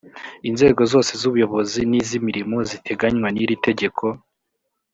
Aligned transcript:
inzego 0.49 0.81
zose 0.91 1.11
z’ubuyobozi 1.19 1.79
n’iz’imirimo 1.89 2.57
ziteganywa 2.69 3.27
n’iri 3.31 3.55
tegeko 3.65 4.05